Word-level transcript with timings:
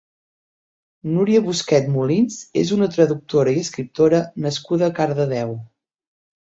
Núria 1.17 1.41
Busquet 1.49 1.91
Molist 1.97 2.59
és 2.63 2.73
una 2.79 2.89
traductora 2.97 3.57
i 3.59 3.63
escriptora 3.67 4.27
nascuda 4.49 4.91
a 4.93 4.99
Cardedeu. 5.03 5.59